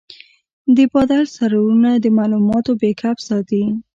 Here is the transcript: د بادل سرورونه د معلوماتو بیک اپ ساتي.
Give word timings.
د 0.75 0.77
بادل 0.93 1.21
سرورونه 1.37 1.91
د 1.97 2.05
معلوماتو 2.17 2.71
بیک 2.81 3.01
اپ 3.09 3.17
ساتي. 3.27 3.63